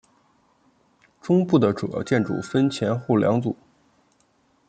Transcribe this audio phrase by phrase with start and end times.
[1.21, 3.55] 中路的主要建筑分前后两组。